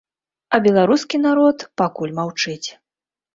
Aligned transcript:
А 0.57 0.59
беларускі 0.67 1.19
народ 1.25 1.67
пакуль 1.83 2.15
маўчыць. 2.21 2.67